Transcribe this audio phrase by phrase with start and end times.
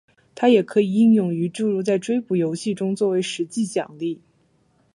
[0.33, 4.19] 它也可以应用于诸如在追捕游戏中做为实际奖励。